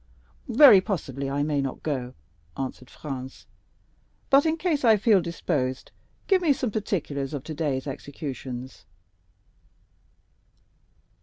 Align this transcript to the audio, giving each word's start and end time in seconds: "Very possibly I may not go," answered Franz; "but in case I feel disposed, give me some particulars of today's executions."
"Very 0.49 0.81
possibly 0.81 1.29
I 1.29 1.43
may 1.43 1.61
not 1.61 1.83
go," 1.83 2.15
answered 2.57 2.89
Franz; 2.89 3.45
"but 4.31 4.47
in 4.47 4.57
case 4.57 4.83
I 4.83 4.97
feel 4.97 5.21
disposed, 5.21 5.91
give 6.25 6.41
me 6.41 6.53
some 6.53 6.71
particulars 6.71 7.35
of 7.35 7.43
today's 7.43 7.85
executions." 7.85 8.87